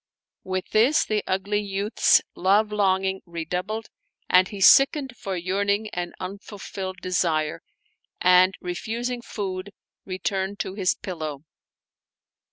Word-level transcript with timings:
With 0.43 0.71
this 0.71 1.05
the 1.05 1.23
ugly 1.27 1.61
youth's 1.61 2.23
love 2.35 2.71
longing 2.71 3.21
redoubled 3.27 3.89
and 4.27 4.47
he 4.47 4.59
sickened 4.59 5.15
for 5.15 5.37
yearning 5.37 5.91
and 5.91 6.15
unfulfilled 6.19 6.97
desire; 7.03 7.61
and 8.19 8.55
re 8.59 8.73
fusing 8.73 9.21
food 9.21 9.73
returned 10.03 10.59
to 10.61 10.73
his 10.73 10.95
pillow. 10.95 11.43